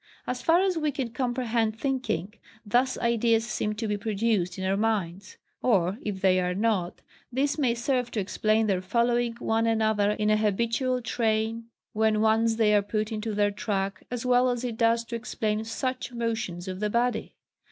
[0.25, 2.33] As far as we can comprehend thinking,
[2.65, 7.59] thus ideas seem to be produced in our minds; or, if they are not, this
[7.59, 12.73] may serve to explain their following one another in an habitual train, when once they
[12.73, 16.79] are put into their track, as well as it does to explain such motions of
[16.79, 17.35] the body.